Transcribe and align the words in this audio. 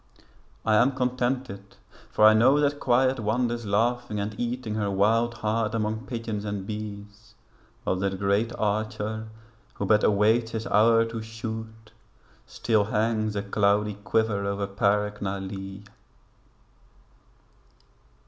I 0.65 0.77
am 0.77 0.93
contented 0.93 1.75
for 2.09 2.25
I 2.25 2.33
know 2.33 2.59
that 2.59 2.79
Quiet 2.79 3.19
Wanders 3.19 3.67
laughing 3.67 4.19
and 4.19 4.33
eating 4.39 4.73
her 4.73 4.89
wild 4.89 5.35
heart 5.35 5.75
Among 5.75 6.07
pigeons 6.07 6.43
and 6.43 6.65
bees, 6.65 7.35
while 7.83 7.97
that 7.97 8.17
Great 8.17 8.51
Archer, 8.55 9.27
Who 9.75 9.85
but 9.85 10.03
awaits 10.03 10.53
His 10.53 10.65
hour 10.65 11.05
to 11.05 11.21
shoot, 11.21 11.91
still 12.47 12.85
hangs 12.85 13.35
A 13.35 13.43
cloudy 13.43 13.93
quiver 14.03 14.43
over 14.47 14.65
Parc 14.65 15.21
na 15.21 15.37
Lee. 15.37 15.83